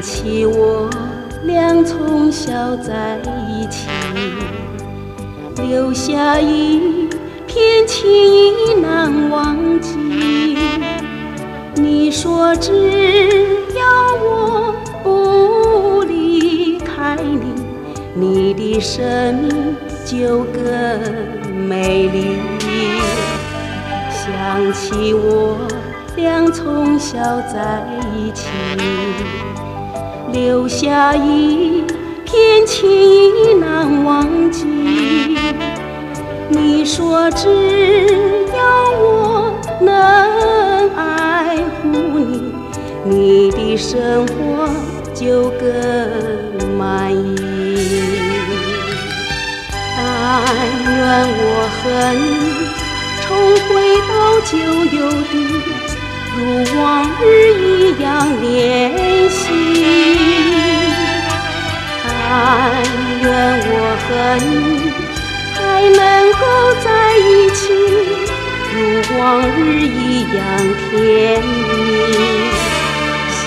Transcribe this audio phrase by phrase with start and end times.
[0.00, 0.88] 起我
[1.44, 3.18] 俩从小在
[3.48, 3.88] 一起，
[5.56, 7.08] 留下一
[7.46, 9.98] 片情意难忘记。
[11.74, 12.72] 你说只
[13.74, 13.84] 要
[14.22, 17.52] 我不离开你，
[18.14, 20.60] 你的生命就更
[21.68, 22.38] 美丽。
[24.10, 25.56] 想起我
[26.16, 28.46] 俩从小在一起。
[30.40, 31.84] 留下一
[32.24, 34.64] 片情意难忘记。
[36.48, 37.46] 你说只
[38.56, 39.52] 要我
[39.82, 39.92] 能
[40.96, 41.84] 爱护
[42.18, 42.54] 你，
[43.04, 44.70] 你的生活
[45.14, 45.68] 就更
[46.78, 47.36] 满意。
[49.94, 50.02] 但
[50.86, 50.96] 愿
[51.36, 52.24] 我和你
[53.20, 53.28] 重
[53.68, 53.68] 回
[54.08, 54.10] 到
[54.46, 54.56] 旧
[54.96, 55.34] 有的，
[56.34, 56.40] 如
[56.80, 56.82] 往
[57.20, 58.08] 日一样
[58.40, 59.28] 年
[62.42, 62.48] 但
[63.22, 63.28] 愿
[63.68, 64.08] 我和
[64.46, 64.48] 你
[65.52, 65.58] 还
[65.90, 66.00] 能
[66.40, 66.42] 够
[66.82, 66.88] 在
[67.18, 67.60] 一起，
[68.72, 68.76] 如
[69.18, 70.00] 往日一
[70.34, 70.40] 样
[70.88, 70.90] 甜
[71.44, 71.68] 蜜。
[73.28, 73.38] 想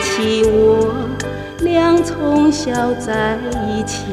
[0.00, 0.06] 起
[0.44, 0.54] 我
[1.62, 1.66] 俩
[2.04, 2.14] 从
[2.52, 4.04] 小在一起，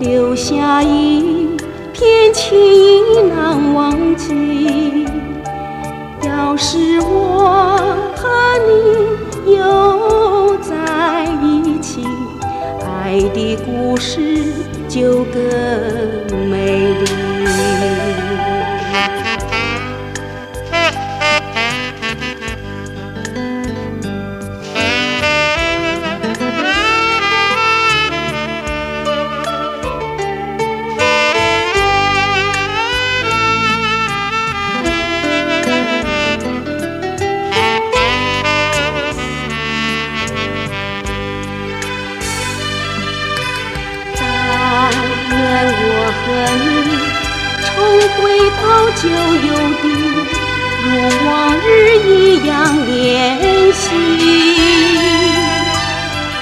[0.00, 1.56] 留下一
[1.92, 5.06] 片情意难忘记。
[6.26, 7.27] 要是我
[13.08, 14.20] 爱的故事
[14.86, 17.37] 就更美丽。
[46.28, 46.68] 和你
[47.64, 47.72] 重
[48.16, 48.20] 回
[48.60, 48.62] 到
[48.96, 49.50] 旧有
[49.80, 49.84] 的，
[50.84, 50.86] 如
[51.26, 51.66] 往日
[52.04, 52.52] 一样
[52.86, 52.92] 联
[53.72, 53.80] 系。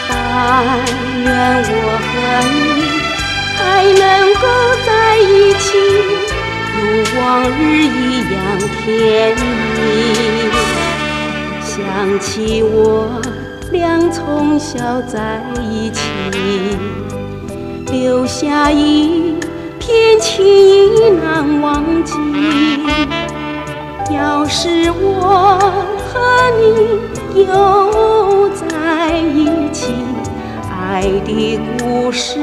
[0.08, 0.12] 但
[1.22, 1.24] 愿
[1.68, 2.04] 我和
[2.50, 2.54] 你
[3.56, 3.60] 还
[3.94, 4.04] 能
[4.34, 4.44] 够
[4.84, 4.88] 在
[5.20, 5.64] 一起，
[6.74, 6.76] 如
[7.20, 7.94] 往日一
[8.34, 8.36] 样
[8.82, 8.84] 甜
[9.38, 10.50] 蜜。
[11.62, 11.74] 想
[12.18, 12.74] 起我
[13.70, 16.00] 俩从小在一起，
[17.92, 19.25] 留下一。
[19.96, 22.12] 恋情已难忘记
[24.14, 25.58] 要是我
[26.06, 26.20] 和
[26.60, 29.94] 你又在一起
[30.70, 32.38] 爱的故事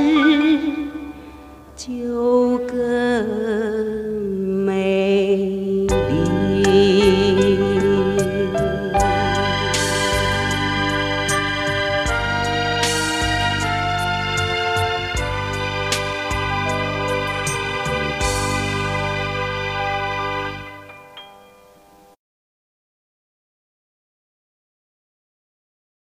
[1.76, 2.53] 就